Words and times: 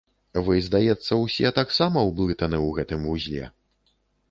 Вы, 0.45 0.55
здаецца, 0.67 1.17
усе 1.25 1.51
таксама 1.59 2.05
ўблытаны 2.09 2.57
ў 2.67 2.81
гэтым 2.81 3.07
вузле. 3.13 3.45